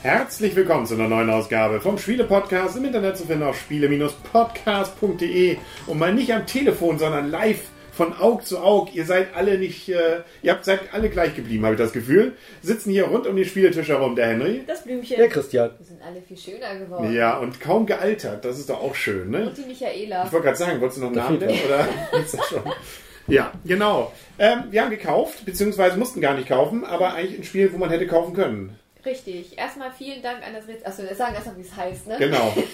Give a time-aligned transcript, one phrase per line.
[0.00, 2.78] Herzlich willkommen zu einer neuen Ausgabe vom Spiele-Podcast.
[2.78, 8.44] Im Internet zu finden auf spiele-podcast.de und mal nicht am Telefon, sondern live von Aug
[8.44, 8.94] zu Aug.
[8.94, 12.32] Ihr seid alle nicht, äh, ihr habt seid alle gleich geblieben, habe ich das Gefühl.
[12.62, 14.64] Sitzen hier rund um den Spieltisch herum, der Henry.
[14.66, 15.16] Das Blümchen.
[15.16, 15.70] Der Christian.
[15.78, 17.12] Wir sind alle viel schöner geworden.
[17.12, 18.44] Ja, und kaum gealtert.
[18.44, 19.46] Das ist doch auch schön, ne?
[19.48, 20.24] Und die Michaela.
[20.24, 21.58] Ich wollte gerade sagen, wolltest du noch einen Namen nennen?
[21.66, 21.88] Oder
[22.18, 22.62] ist das schon?
[23.28, 24.12] Ja, genau.
[24.38, 27.90] Ähm, wir haben gekauft, beziehungsweise mussten gar nicht kaufen, aber eigentlich ein Spiel, wo man
[27.90, 28.76] hätte kaufen können.
[29.04, 29.58] Richtig.
[29.58, 30.86] Erstmal vielen Dank an das Rätsel.
[30.86, 32.16] Achso, wir sagen erstmal, wie es heißt, ne?
[32.18, 32.52] Genau.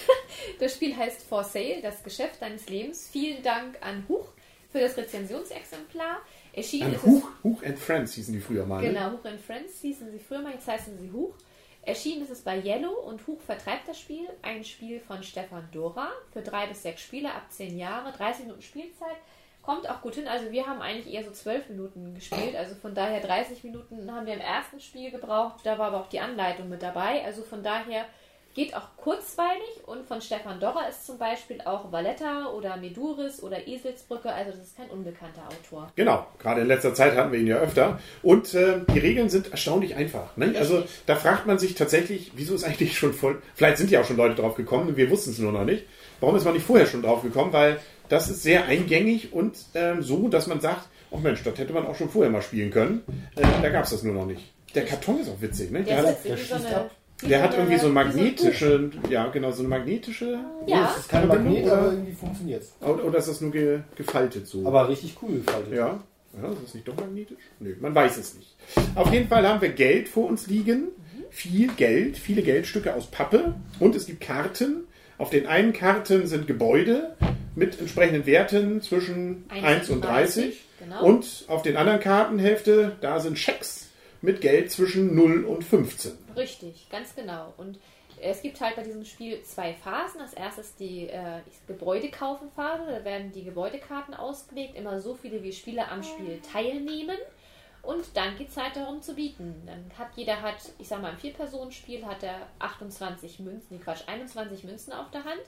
[0.60, 3.08] Das Spiel heißt For Sale, das Geschäft deines Lebens.
[3.10, 4.28] Vielen Dank an Huch
[4.70, 6.18] für das Rezensionsexemplar.
[6.52, 8.82] Erschienen An ist Huch, Huch and Friends hießen die früher mal.
[8.82, 8.88] Ne?
[8.88, 11.34] Genau, Huch and Friends hießen sie früher mal, jetzt heißen sie Huch.
[11.82, 14.28] Erschienen ist es bei Yellow und Huch vertreibt das Spiel.
[14.42, 18.62] Ein Spiel von Stefan Dora für drei bis sechs Spieler ab zehn Jahre, 30 Minuten
[18.62, 19.16] Spielzeit.
[19.62, 20.28] Kommt auch gut hin.
[20.28, 22.56] Also wir haben eigentlich eher so zwölf Minuten gespielt.
[22.56, 25.60] Also von daher 30 Minuten haben wir im ersten Spiel gebraucht.
[25.64, 27.24] Da war aber auch die Anleitung mit dabei.
[27.24, 28.04] Also von daher
[28.54, 29.86] geht auch kurzweilig.
[29.86, 34.32] Und von Stefan Dorrer ist zum Beispiel auch Valletta oder Meduris oder Eselsbrücke.
[34.32, 35.92] Also das ist kein unbekannter Autor.
[35.96, 37.98] Genau, gerade in letzter Zeit hatten wir ihn ja öfter.
[38.22, 40.36] Und äh, die Regeln sind erstaunlich einfach.
[40.36, 40.54] Ne?
[40.58, 43.42] Also da fragt man sich tatsächlich, wieso ist eigentlich schon voll.
[43.54, 45.84] Vielleicht sind ja auch schon Leute drauf gekommen und wir wussten es nur noch nicht.
[46.20, 47.52] Warum ist man nicht vorher schon drauf gekommen?
[47.52, 51.72] Weil das ist sehr eingängig und ähm, so, dass man sagt, oh Mensch, das hätte
[51.72, 53.02] man auch schon vorher mal spielen können.
[53.36, 54.52] Äh, da gab es das nur noch nicht.
[54.74, 55.82] Der Karton ist auch witzig, ne?
[55.82, 56.90] Der, Der, hat, ist wie so schießt ab.
[57.22, 60.38] Der hat irgendwie so eine magnetische, ja genau, so eine magnetische.
[60.66, 60.82] Ja.
[60.82, 61.78] Das ist kein Verbindung, Magnet, oder?
[61.78, 62.72] aber irgendwie funktioniert's.
[62.80, 64.66] Oder, oder ist das nur ge, gefaltet so?
[64.66, 65.72] Aber richtig cool gefaltet.
[65.72, 66.00] Ja.
[66.40, 67.38] ja, ist das nicht doch magnetisch?
[67.58, 68.54] Nö, man weiß es nicht.
[68.94, 70.88] Auf jeden Fall haben wir Geld vor uns liegen.
[71.30, 73.54] Viel Geld, viele Geldstücke aus Pappe.
[73.80, 74.84] Und es gibt Karten.
[75.18, 77.16] Auf den einen Karten sind Gebäude
[77.56, 80.44] mit entsprechenden Werten zwischen 1, 1 und und 30.
[80.44, 81.04] 30, genau.
[81.04, 83.87] Und auf den anderen Kartenhälfte, da sind Schecks
[84.20, 86.12] mit Geld zwischen 0 und 15.
[86.36, 87.52] Richtig, ganz genau.
[87.56, 87.78] Und
[88.20, 90.20] es gibt halt bei diesem Spiel zwei Phasen.
[90.20, 92.84] Das erste ist die äh, Gebäudekaufen-Phase.
[92.86, 97.16] Da werden die Gebäudekarten ausgelegt, immer so viele wie Spieler am Spiel teilnehmen.
[97.82, 99.62] Und dann geht es halt darum zu bieten.
[99.66, 104.02] Dann hat jeder hat, ich sag mal, im Vier-Personen-Spiel hat er 28 Münzen, nee Quatsch,
[104.06, 105.42] 21 Münzen auf der Hand.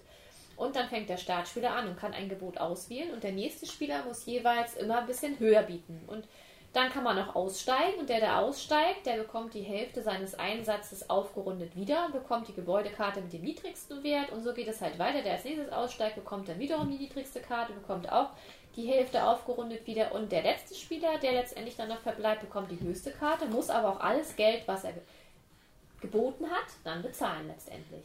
[0.56, 3.12] Und dann fängt der Startspieler an und kann ein Gebot auswählen.
[3.12, 6.02] Und der nächste Spieler muss jeweils immer ein bisschen höher bieten.
[6.06, 6.28] Und
[6.72, 11.10] dann kann man noch aussteigen und der, der aussteigt, der bekommt die Hälfte seines Einsatzes
[11.10, 14.96] aufgerundet wieder und bekommt die Gebäudekarte mit dem niedrigsten Wert und so geht es halt
[14.98, 15.22] weiter.
[15.22, 18.28] Der als nächstes aussteigt, bekommt dann wiederum die niedrigste Karte, bekommt auch
[18.76, 22.80] die Hälfte aufgerundet wieder und der letzte Spieler, der letztendlich dann noch verbleibt, bekommt die
[22.80, 25.02] höchste Karte, muss aber auch alles Geld, was er ge-
[26.00, 28.04] geboten hat, dann bezahlen letztendlich.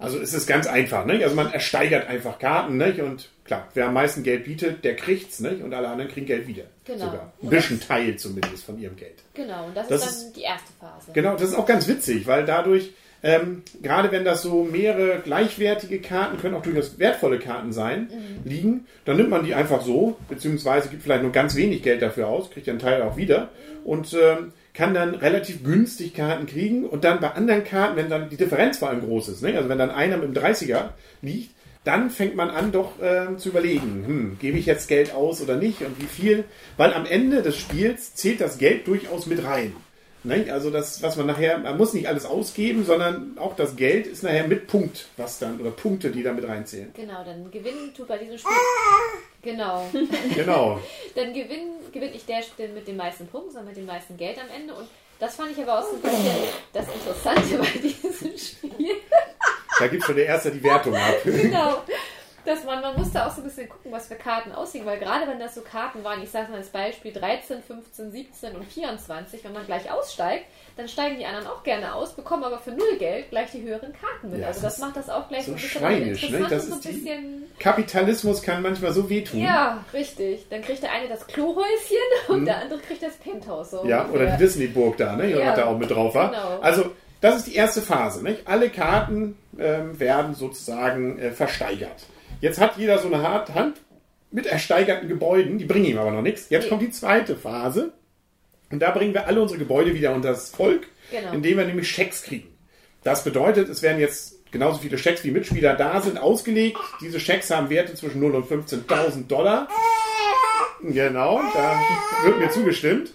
[0.00, 1.22] Also es ist ganz einfach, ne?
[1.22, 2.94] Also man ersteigert einfach Karten, ne?
[3.04, 5.58] Und klar, wer am meisten Geld bietet, der kriegt's, ne?
[5.62, 6.64] Und alle anderen kriegen Geld wieder.
[6.84, 7.04] Genau.
[7.04, 7.32] Sogar.
[7.42, 9.22] Ein bisschen Teil zumindest von ihrem Geld.
[9.34, 11.12] Genau, und das, Das ist dann die erste Phase.
[11.12, 16.00] Genau, das ist auch ganz witzig, weil dadurch, ähm, gerade wenn das so mehrere gleichwertige
[16.00, 18.08] Karten, können auch durchaus wertvolle Karten sein,
[18.44, 22.28] liegen, dann nimmt man die einfach so, beziehungsweise gibt vielleicht nur ganz wenig Geld dafür
[22.28, 23.50] aus, kriegt ja einen Teil auch wieder
[23.84, 28.28] und ähm, kann dann relativ günstig Karten kriegen und dann bei anderen Karten, wenn dann
[28.30, 29.56] die Differenz vor allem groß ist, ne?
[29.56, 30.90] also wenn dann einer mit dem 30er
[31.22, 31.50] liegt,
[31.84, 35.56] dann fängt man an, doch ähm, zu überlegen, hm, gebe ich jetzt Geld aus oder
[35.56, 36.44] nicht und wie viel,
[36.76, 39.72] weil am Ende des Spiels zählt das Geld durchaus mit rein.
[40.22, 40.46] Ne?
[40.52, 44.22] Also das, was man nachher, man muss nicht alles ausgeben, sondern auch das Geld ist
[44.22, 46.92] nachher mit Punkt, was dann, oder Punkte, die da mit reinzählen.
[46.94, 48.52] Genau, dann gewinnen tut bei diesem Spiel.
[49.42, 49.86] Genau.
[50.34, 50.80] Genau.
[51.14, 54.38] dann gewinnt gewinn ich der Spiel mit den meisten Punkten, sondern mit dem meisten Geld
[54.38, 54.74] am Ende.
[54.74, 54.86] Und
[55.18, 56.34] das fand ich aber auch so ein bisschen
[56.72, 58.96] das Interessante bei diesem Spiel.
[59.78, 61.14] Da gibt schon der Erste die Wertung ab.
[61.24, 61.82] genau.
[62.50, 65.24] Dass man, man musste auch so ein bisschen gucken, was für Karten aussehen, weil gerade
[65.28, 69.44] wenn das so Karten waren, ich sage mal als Beispiel 13, 15, 17 und 24,
[69.44, 70.46] wenn man gleich aussteigt,
[70.76, 73.92] dann steigen die anderen auch gerne aus, bekommen aber für null Geld gleich die höheren
[73.92, 74.40] Karten mit.
[74.40, 76.46] Ja, also das macht das auch gleich so ein bisschen schweinisch, ne?
[76.50, 79.40] Das so ist ein bisschen Kapitalismus kann manchmal so wehtun.
[79.40, 80.48] Ja, richtig.
[80.50, 81.96] Dann kriegt der eine das Klohäuschen
[82.28, 83.70] und der andere kriegt das Penthouse.
[83.70, 83.88] So Mhm.
[83.88, 84.36] Ja, oder ungefähr.
[84.36, 85.30] die Disney-Burg da, ne?
[85.30, 85.54] Ja.
[85.54, 86.30] da auch mit drauf war.
[86.30, 86.58] Genau.
[86.60, 88.24] Also, das ist die erste Phase.
[88.24, 88.46] Nicht?
[88.48, 92.06] Alle Karten ähm, werden sozusagen äh, versteigert.
[92.40, 93.78] Jetzt hat jeder so eine Hart- Hand
[94.30, 96.46] mit ersteigerten Gebäuden, die bringen ihm aber noch nichts.
[96.50, 96.68] Jetzt Nee.
[96.70, 97.92] kommt die zweite Phase.
[98.70, 101.32] Und da bringen wir alle unsere Gebäude wieder unter das Volk, Genau.
[101.32, 102.56] indem wir nämlich Schecks kriegen.
[103.02, 106.78] Das bedeutet, es werden jetzt genauso viele Schecks wie Mitspieler da sind, ausgelegt.
[107.00, 109.68] Diese Schecks haben Werte zwischen 0 und 15.000 Dollar.
[110.82, 111.78] Genau, da
[112.24, 113.10] wird mir zugestimmt.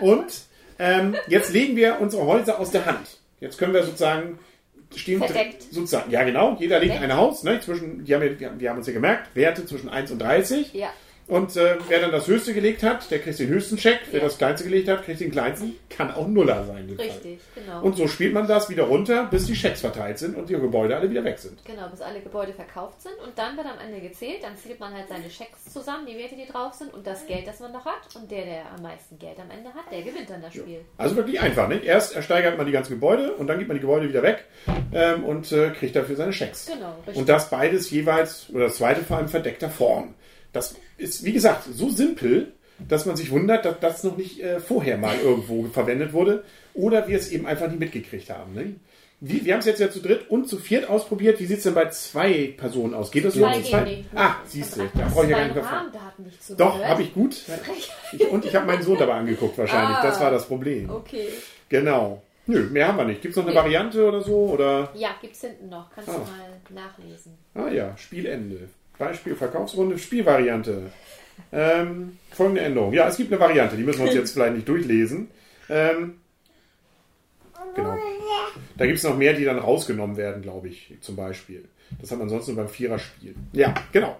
[0.00, 0.26] Und
[0.78, 3.18] ähm, jetzt legen wir unsere Häuser aus der Hand.
[3.40, 4.38] Jetzt können wir sozusagen
[4.96, 5.62] stehen Verdeckt.
[5.72, 6.10] sozusagen.
[6.10, 6.56] Ja, genau.
[6.58, 7.42] Jeder legt ein Haus.
[7.42, 10.18] Ne, zwischen, die haben, wir haben- wir haben uns ja gemerkt, Werte zwischen 1 und
[10.20, 10.72] 30.
[10.74, 10.88] Ja,
[11.28, 14.00] Und äh, wer dann das höchste gelegt hat, der kriegt den höchsten Check.
[14.12, 14.26] Wer Ja.
[14.26, 15.74] das kleinste gelegt hat, kriegt den kleinsten.
[15.90, 16.82] Kann auch Nuller sein.
[16.82, 17.06] in dem Fall.
[17.06, 17.82] richtig, genau.
[17.82, 20.96] Und so spielt man das wieder runter, bis die Checks verteilt sind und die Gebäude
[20.96, 21.64] alle wieder weg sind.
[21.64, 24.94] Genau, bis alle Gebäude verkauft sind und dann wird am Ende gezählt, dann zählt man
[24.94, 27.84] halt seine Schecks zusammen, die Werte, die drauf sind und das Geld, das man noch
[27.84, 30.80] hat und der, der am meisten Geld am Ende hat, der gewinnt dann das Spiel.
[30.96, 31.66] Also wirklich einfach.
[31.68, 31.84] Nicht?
[31.84, 34.44] Erst ersteigert man die ganzen Gebäude und dann gibt man die Gebäude wieder weg
[34.92, 36.66] ähm, und äh, kriegt dafür seine Checks.
[36.72, 37.16] Genau, richtig.
[37.16, 40.14] Und das beides jeweils, oder das zweite vor allem verdeckter Form.
[40.56, 42.52] Das ist, wie gesagt, so simpel,
[42.88, 46.44] dass man sich wundert, dass das noch nicht äh, vorher mal irgendwo verwendet wurde
[46.74, 48.54] oder wir es eben einfach nie mitgekriegt haben.
[48.54, 48.74] Ne?
[49.20, 51.40] Wie, wir haben es jetzt ja zu dritt und zu viert ausprobiert.
[51.40, 53.10] Wie sieht es denn bei zwei Personen aus?
[53.10, 53.86] Geht das Zwei zu zweit?
[53.86, 54.04] nicht.
[54.14, 57.36] Ah, siehst du, da Hast brauche ich ja gar nicht nicht Doch, habe ich gut.
[58.12, 59.96] Ich, und ich habe meinen Sohn dabei angeguckt wahrscheinlich.
[59.96, 60.02] Ah.
[60.02, 60.90] Das war das Problem.
[60.90, 61.28] Okay.
[61.70, 62.22] Genau.
[62.46, 63.22] Nö, mehr haben wir nicht.
[63.22, 63.58] Gibt es noch eine Nee.
[63.58, 64.36] Variante oder so?
[64.50, 64.90] Oder?
[64.94, 65.90] Ja, gibt's hinten noch.
[65.94, 66.12] Kannst Ah.
[66.12, 66.18] du
[66.78, 67.32] mal nachlesen.
[67.54, 68.68] Ah ja, Spielende.
[68.98, 70.90] Beispiel Verkaufsrunde, Spielvariante.
[71.52, 72.92] Ähm, folgende Änderung.
[72.92, 75.30] Ja, es gibt eine Variante, die müssen wir uns jetzt vielleicht nicht durchlesen.
[75.68, 76.20] Ähm,
[77.74, 77.96] genau.
[78.76, 81.68] Da gibt es noch mehr, die dann rausgenommen werden, glaube ich, zum Beispiel.
[82.00, 83.34] Das hat man sonst nur beim Viererspiel.
[83.52, 84.16] Ja, genau.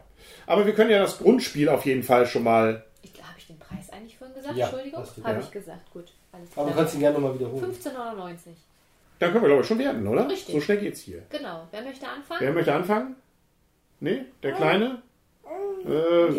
[0.47, 2.85] Aber wir können ja das Grundspiel auf jeden Fall schon mal.
[3.03, 4.57] Ich glaube, habe ich den Preis eigentlich vorhin gesagt?
[4.57, 5.05] Ja, Entschuldigung.
[5.25, 5.41] Habe ja.
[5.41, 5.91] ich gesagt.
[5.93, 6.13] Gut.
[6.33, 6.77] Alles Aber du klar.
[6.77, 7.73] kannst ihn gerne nochmal wiederholen.
[7.73, 8.39] 15,99.
[9.19, 10.29] Dann können wir, glaube ich, schon werden, oder?
[10.29, 10.55] Richtig.
[10.55, 11.23] So schnell geht's hier.
[11.31, 11.67] Genau.
[11.71, 12.41] Wer möchte anfangen?
[12.41, 13.17] Wer möchte anfangen?
[14.01, 14.23] Nee?
[14.43, 15.03] Der Kleine?
[15.85, 16.35] Äh,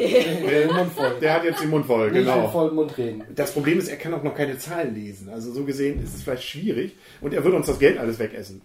[0.65, 1.15] Den Mund voll.
[1.21, 2.42] der hat jetzt den Mund voll, Nicht genau.
[2.42, 3.24] mit vollem Mund reden.
[3.33, 5.30] Das Problem ist, er kann auch noch keine Zahlen lesen.
[5.30, 6.95] Also so gesehen ist es vielleicht schwierig.
[7.21, 8.62] Und er würde uns das Geld alles wegessen.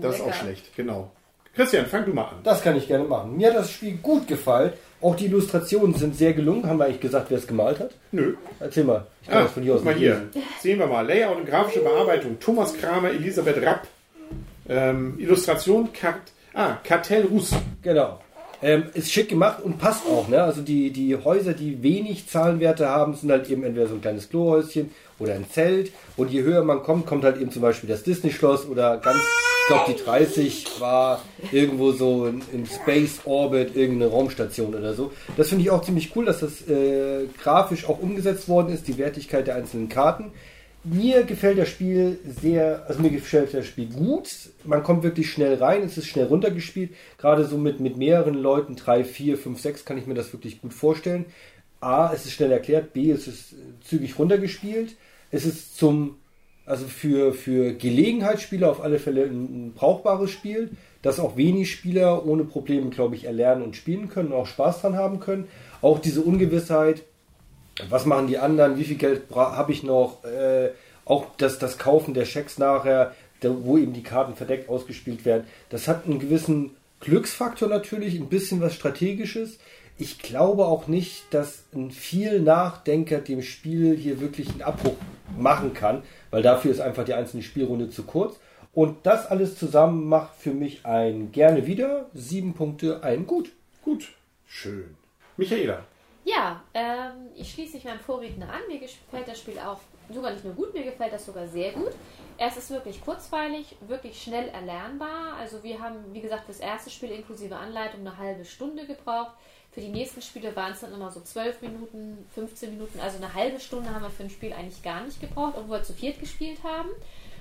[0.00, 0.38] das ist auch lecker.
[0.38, 1.10] schlecht, genau.
[1.54, 2.36] Christian, fang du mal an.
[2.42, 3.36] Das kann ich gerne machen.
[3.36, 4.72] Mir hat das Spiel gut gefallen.
[5.00, 6.66] Auch die Illustrationen sind sehr gelungen.
[6.68, 7.92] Haben wir eigentlich gesagt, wer es gemalt hat?
[8.10, 8.34] Nö.
[8.58, 9.06] Erzähl mal.
[9.22, 10.14] Ich kann Ah, das von hier aus guck mal nicht hier.
[10.34, 10.48] lesen.
[10.60, 11.06] Sehen wir mal.
[11.06, 12.40] Layout und grafische Bearbeitung.
[12.40, 13.86] Thomas Kramer, Elisabeth Rapp.
[14.68, 16.22] Ähm, Illustration Kart
[16.54, 17.52] ah, Kartell Russ.
[17.82, 18.18] Genau.
[18.62, 20.28] Ähm, ist schick gemacht und passt auch.
[20.28, 20.42] Ne?
[20.42, 24.28] Also die, die Häuser, die wenig Zahlenwerte haben, sind halt eben entweder so ein kleines
[24.30, 25.92] Klohäuschen oder ein Zelt.
[26.16, 29.66] Und je höher man kommt, kommt halt eben zum Beispiel das Disney-Schloss oder ganz, ich
[29.68, 31.22] glaube die 30 war
[31.52, 35.12] irgendwo so in- im Space Orbit, irgendeine Raumstation oder so.
[35.36, 38.98] Das finde ich auch ziemlich cool, dass das äh, grafisch auch umgesetzt worden ist, die
[38.98, 40.32] Wertigkeit der einzelnen Karten.
[40.86, 44.28] Mir gefällt das Spiel sehr, also mir gefällt das Spiel gut.
[44.64, 46.90] Man kommt wirklich schnell rein, es ist schnell runtergespielt.
[47.16, 50.60] Gerade so mit, mit mehreren Leuten, drei, vier, fünf, sechs, kann ich mir das wirklich
[50.60, 51.24] gut vorstellen.
[51.80, 54.94] A, es ist schnell erklärt, B, es ist zügig runtergespielt.
[55.30, 56.16] Es ist zum,
[56.66, 60.70] also für, für Gelegenheitsspieler auf alle Fälle ein, ein brauchbares Spiel,
[61.00, 64.82] das auch wenig Spieler ohne Probleme, glaube ich, erlernen und spielen können und auch Spaß
[64.82, 65.48] dran haben können.
[65.80, 67.04] Auch diese Ungewissheit,
[67.88, 70.70] was machen die anderen, wie viel Geld habe ich noch, äh,
[71.04, 75.46] auch das, das Kaufen der Schecks nachher, da, wo eben die Karten verdeckt ausgespielt werden,
[75.68, 79.58] das hat einen gewissen Glücksfaktor natürlich, ein bisschen was Strategisches.
[79.98, 84.96] Ich glaube auch nicht, dass ein viel Nachdenker dem Spiel hier wirklich einen Abbruch
[85.38, 88.36] machen kann, weil dafür ist einfach die einzelne Spielrunde zu kurz.
[88.72, 92.06] Und das alles zusammen macht für mich ein gerne wieder.
[92.12, 93.52] Sieben Punkte, ein gut.
[93.82, 94.08] Gut.
[94.46, 94.96] Schön.
[95.36, 95.84] Michaela.
[96.24, 98.60] Ja, ähm, ich schließe mich meinem Vorredner an.
[98.68, 99.80] Mir gefällt das Spiel auch
[100.10, 101.92] sogar nicht nur gut, mir gefällt das sogar sehr gut.
[102.36, 105.34] Es ist wirklich kurzweilig, wirklich schnell erlernbar.
[105.38, 109.32] Also wir haben, wie gesagt, das erste Spiel inklusive Anleitung eine halbe Stunde gebraucht.
[109.70, 113.00] Für die nächsten Spiele waren es dann immer so 12 Minuten, 15 Minuten.
[113.00, 115.82] Also eine halbe Stunde haben wir für ein Spiel eigentlich gar nicht gebraucht, obwohl wir
[115.82, 116.90] zu viert gespielt haben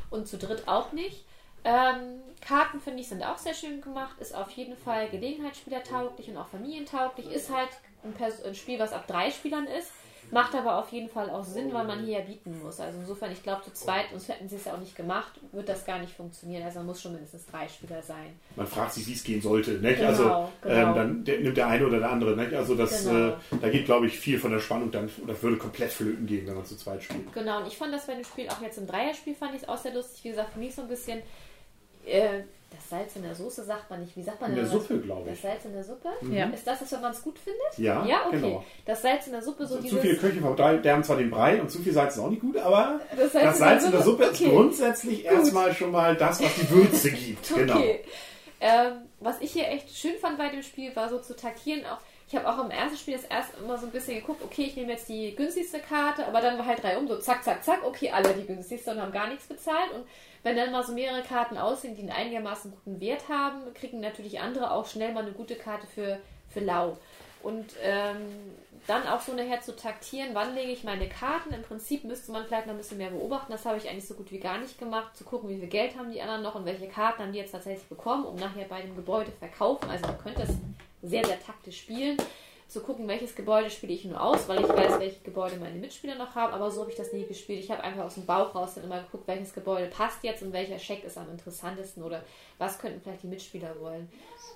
[0.10, 1.26] und zu dritt auch nicht.
[1.64, 6.38] Ähm, Karten finde ich sind auch sehr schön gemacht, ist auf jeden Fall gelegenheitsspielertauglich und
[6.38, 7.32] auch familientauglich.
[7.32, 7.70] Ist halt
[8.04, 9.92] ein, Pers ein Spiel, was ab drei Spielern ist,
[10.32, 12.80] macht aber auf jeden Fall auch Sinn, weil man hier ja bieten muss.
[12.80, 15.70] Also insofern, ich glaube, zu zweit, sonst hätten sie es ja auch nicht gemacht, wird
[15.70, 16.64] das gar nicht funktionieren.
[16.64, 18.40] Also man muss schon mindestens drei Spieler sein.
[18.56, 19.72] Man fragt sich, wie es gehen sollte.
[19.74, 19.98] Nicht?
[19.98, 20.50] Genau, also genau.
[20.66, 22.36] Ähm, dann der, nimmt der eine oder der andere.
[22.36, 22.54] Nicht?
[22.54, 23.28] Also das, Genau.
[23.30, 26.48] äh, da geht, glaube ich, viel von der Spannung dann oder würde komplett flöten gehen,
[26.48, 27.32] wenn man zu zweit spielt.
[27.34, 29.68] Genau, und ich fand das bei dem Spiel, auch jetzt im Dreierspiel, fand ich es
[29.70, 30.24] auch sehr lustig.
[30.24, 31.22] Wie gesagt, für mich so ein bisschen
[32.06, 32.44] äh,
[32.76, 34.16] das Salz in der Soße, sagt man nicht.
[34.18, 34.82] Wie sagt man In der denn das?
[34.88, 35.42] Suppe, glaube Das ich.
[35.42, 36.10] Salz in der Suppe?
[36.32, 36.46] Ja.
[36.48, 37.78] Ist das das, wenn man es gut findet?
[37.78, 38.38] Ja, Ja, okay.
[38.42, 38.64] genau.
[38.86, 40.02] Das Salz in der Suppe, so zu dieses...
[40.02, 43.00] viele Köche verderben zwar den Brei und zu viel Salz ist auch nicht gut, aber
[43.18, 44.50] Das das Salz in der Suppe ist okay.
[44.50, 47.52] grundsätzlich erstmal schon mal das, was die Würze gibt.
[47.56, 47.76] Genau.
[47.78, 48.00] Okay.
[48.60, 51.86] Ähm, was ich hier echt schön fand bei dem Spiel, war so zu taktieren.
[51.86, 54.64] Auch, ich habe auch im ersten Spiel das erst immer so ein bisschen geguckt, okay,
[54.64, 57.64] ich nehme jetzt die günstigste Karte, aber dann war halt drei um, so zack, zack,
[57.64, 59.92] zack, okay, alle die günstigste und haben gar nichts bezahlt.
[59.94, 60.06] Und
[60.44, 64.40] wenn dann mal so mehrere Karten aussehen, die einen einigermaßen guten Wert haben, kriegen natürlich
[64.40, 66.98] andere auch schnell mal eine gute Karte für, für lau.
[67.44, 68.56] Und ähm,
[68.88, 71.54] dann auch so nachher zu taktieren, wann lege ich meine Karten.
[71.54, 73.52] Im Prinzip müsste man vielleicht noch ein bisschen mehr beobachten.
[73.52, 75.16] Das habe ich eigentlich so gut wie gar nicht gemacht.
[75.16, 77.52] Zu gucken, wie viel Geld haben die anderen noch und welche Karten haben die jetzt
[77.52, 79.90] tatsächlich bekommen, um nachher bei dem Gebäude verkaufen.
[79.90, 80.52] Also man könnte es
[81.04, 82.18] sehr, sehr taktisch spielen.
[82.68, 86.16] Zu gucken, welches Gebäude spiele ich nur aus, weil ich weiß, welche Gebäude meine Mitspieler
[86.16, 86.54] noch haben.
[86.54, 87.60] Aber so habe ich das nie gespielt.
[87.60, 90.54] Ich habe einfach aus dem Bauch raus dann immer geguckt, welches Gebäude passt jetzt und
[90.54, 92.24] welcher Scheck ist am interessantesten oder
[92.58, 94.10] was könnten vielleicht die Mitspieler wollen.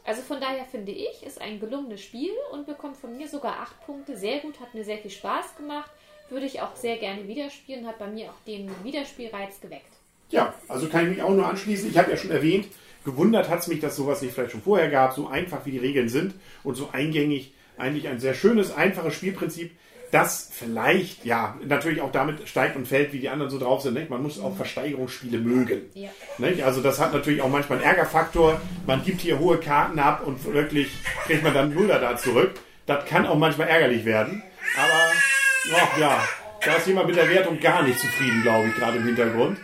[0.04, 3.86] Also von daher finde ich, ist ein gelungenes Spiel und bekommt von mir sogar acht
[3.86, 4.18] Punkte.
[4.18, 5.92] Sehr gut, hat mir sehr viel Spaß gemacht.
[6.30, 9.94] Würde ich auch sehr gerne wieder spielen, hat bei mir auch den Wiederspielreiz geweckt.
[10.30, 11.90] Ja, also kann ich mich auch nur anschließen.
[11.90, 12.68] Ich habe ja schon erwähnt,
[13.08, 15.78] gewundert hat es mich, dass sowas nicht vielleicht schon vorher gab, so einfach wie die
[15.78, 17.54] Regeln sind und so eingängig.
[17.78, 19.72] Eigentlich ein sehr schönes, einfaches Spielprinzip,
[20.12, 23.94] das vielleicht, ja, natürlich auch damit steigt und fällt, wie die anderen so drauf sind.
[23.94, 24.10] Nicht?
[24.10, 25.84] Man muss auch Versteigerungsspiele mögen.
[25.94, 26.10] Ja.
[26.38, 26.64] Nicht?
[26.64, 28.60] Also das hat natürlich auch manchmal einen Ärgerfaktor.
[28.86, 30.90] Man gibt hier hohe Karten ab und wirklich
[31.26, 32.52] kriegt man dann Nuller da zurück.
[32.88, 34.44] Das kann auch manchmal ärgerlich werden.
[34.76, 36.24] Aber, ach ja,
[36.66, 39.60] da ist jemand mit der Wertung gar nicht zufrieden, glaube ich, gerade im Hintergrund.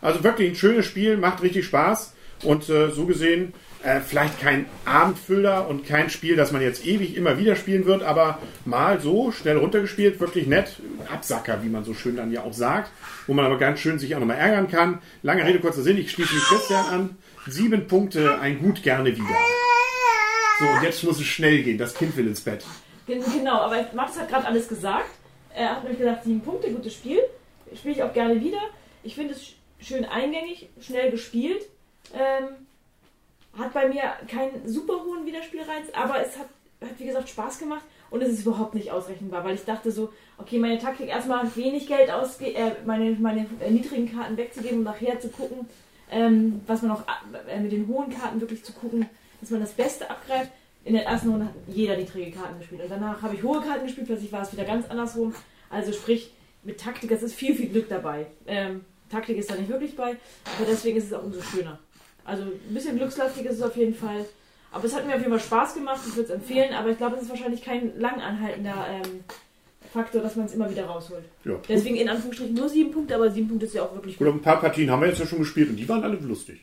[0.00, 2.13] Also wirklich ein schönes Spiel, macht richtig Spaß.
[2.44, 7.16] Und äh, so gesehen, äh, vielleicht kein Abendfüller und kein Spiel, das man jetzt ewig
[7.16, 10.76] immer wieder spielen wird, aber mal so schnell runtergespielt, wirklich nett.
[11.12, 12.90] Absacker, wie man so schön dann ja auch sagt.
[13.26, 15.00] Wo man aber ganz schön sich auch nochmal ärgern kann.
[15.22, 17.16] Lange Rede, kurzer Sinn, ich schließe mich Christian an.
[17.46, 19.36] Sieben Punkte, ein Gut gerne wieder.
[20.58, 21.78] So, und jetzt muss es schnell gehen.
[21.78, 22.64] Das Kind will ins Bett.
[23.06, 25.10] Gen- Genau, aber Max hat gerade alles gesagt.
[25.54, 27.18] Er hat nämlich gesagt, sieben Punkte, gutes Spiel.
[27.76, 28.58] Spiele ich auch gerne wieder.
[29.02, 31.62] Ich finde es sch- schön eingängig, schnell gespielt.
[32.12, 32.48] Ähm,
[33.58, 36.48] hat bei mir keinen super hohen Wiederspielreiz, aber es hat,
[36.80, 40.12] hat wie gesagt Spaß gemacht und es ist überhaupt nicht ausrechenbar, weil ich dachte so,
[40.38, 44.84] okay, meine Taktik erstmal wenig Geld ausge äh, meine, meine äh, niedrigen Karten wegzugeben und
[44.84, 45.68] nachher zu gucken,
[46.10, 47.02] ähm, was man auch
[47.48, 49.08] äh, mit den hohen Karten wirklich zu gucken,
[49.40, 50.50] dass man das Beste abgreift.
[50.84, 53.84] In der ersten Runde hat jeder niedrige Karten gespielt und danach habe ich hohe Karten
[53.86, 55.34] gespielt, plötzlich war es wieder ganz andersrum.
[55.70, 56.30] Also sprich,
[56.62, 58.26] mit Taktik, es ist viel, viel Glück dabei.
[58.46, 61.78] Ähm, Taktik ist da nicht wirklich bei, aber deswegen ist es auch umso schöner.
[62.24, 64.24] Also ein bisschen glückslastig ist es auf jeden Fall.
[64.72, 66.98] Aber es hat mir auf jeden Fall Spaß gemacht, ich würde es empfehlen, aber ich
[66.98, 69.20] glaube, es ist wahrscheinlich kein lang anhaltender ähm,
[69.92, 71.24] Faktor, dass man es immer wieder rausholt.
[71.44, 71.54] Ja.
[71.68, 74.40] Deswegen in Anführungsstrichen nur sieben Punkte, aber sieben Punkte ist ja auch wirklich Oder gut.
[74.40, 76.60] ein paar Partien haben wir jetzt ja schon gespielt und die waren alle lustig.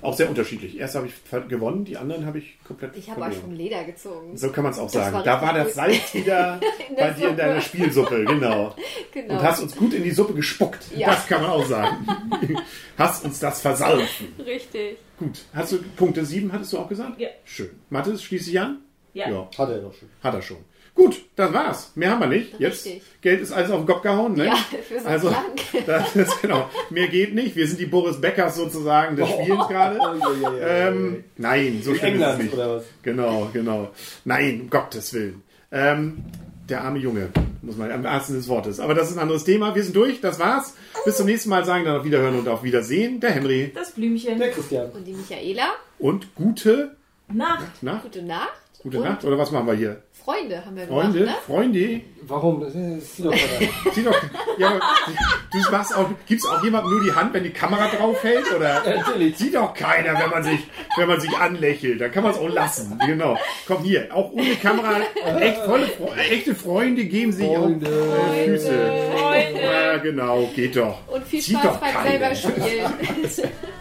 [0.00, 0.78] Auch sehr unterschiedlich.
[0.78, 3.42] Erst habe ich gewonnen, die anderen habe ich komplett Ich habe euch verloren.
[3.42, 4.36] vom Leder gezogen.
[4.36, 5.14] So kann man es auch Das sagen.
[5.14, 5.74] war da war das.
[5.74, 6.60] Salz wieder
[6.98, 7.66] bei dir in deiner Suppe.
[7.66, 8.74] Spielsuppe, genau.
[9.12, 9.34] Genau.
[9.34, 10.84] Und hast uns gut in die Suppe gespuckt.
[10.96, 11.08] Ja.
[11.08, 12.06] Das kann man auch sagen.
[12.98, 14.28] hast uns das versalfen.
[14.44, 14.96] Richtig.
[15.18, 15.38] Gut.
[15.52, 17.20] Hast du Punkte 7, hattest du auch gesagt?
[17.20, 17.28] Ja.
[17.44, 17.70] Schön.
[17.90, 18.78] Mathis, schließe ich an?
[19.12, 19.26] Ja.
[19.58, 20.08] Hat er doch schon.
[20.22, 20.56] Hat er schon.
[20.94, 21.92] Gut, das war's.
[21.94, 22.58] Mehr haben wir nicht.
[22.60, 23.02] Jetzt Richtig.
[23.22, 24.46] Geld ist alles auf den Kopf gehauen, ne?
[24.46, 25.34] Ja, für so also,
[25.86, 26.68] das ist genau.
[26.90, 27.56] Mehr geht nicht.
[27.56, 29.98] Wir sind die Boris Beckers sozusagen des Spielens gerade.
[30.64, 32.54] Ähm, nein, so schlimm ist es nicht.
[32.54, 32.84] oder was?
[33.02, 33.90] Genau, genau.
[34.24, 35.42] Nein, um Gottes Willen.
[35.70, 36.24] Ähm,
[36.68, 37.28] der arme Junge,
[37.62, 38.78] muss man am ersten des Wortes.
[38.78, 39.74] Aber das ist ein anderes Thema.
[39.74, 40.74] Wir sind durch, das war's.
[41.04, 43.20] Bis zum nächsten Mal sagen dann auf Wiederhören und auf Wiedersehen.
[43.20, 43.72] Der Henry.
[43.74, 44.38] Das Blümchen.
[44.38, 44.90] Der Christian.
[44.90, 46.96] Und die Michaela, Und gute
[47.28, 47.82] Nacht.
[47.82, 48.02] Nacht.
[48.02, 48.52] gute Nacht.
[48.82, 49.24] Gute und Nacht.
[49.24, 50.02] Oder was machen wir hier?
[50.24, 51.18] Freunde haben wir Freunde?
[51.20, 51.42] gemacht, ne?
[51.54, 52.00] Freunde?
[52.22, 52.60] Warum?
[52.60, 53.34] Das ist doch.
[53.92, 54.14] Sieh doch,
[54.58, 54.78] ja,
[55.52, 58.44] du machst auch, gibst auch jemandem nur die Hand, wenn die Kamera drauf hält?
[58.54, 58.82] Oder?
[58.96, 59.36] natürlich.
[59.36, 60.60] Sieht doch keiner, wenn man sich,
[60.96, 62.00] wenn man sich anlächelt.
[62.00, 62.98] Dann kann man es auch lassen.
[63.06, 63.36] Genau.
[63.66, 65.00] Komm hier, auch ohne Kamera.
[65.40, 67.86] Echt volle, Fre- echte Freunde geben sich Freunde.
[67.88, 68.90] auch äh, Füße.
[69.16, 69.60] Freunde.
[69.60, 70.98] Ja, genau, geht doch.
[71.08, 72.34] Und viel Sieht Spaß doch beim keiner.
[72.34, 72.92] selber spielen.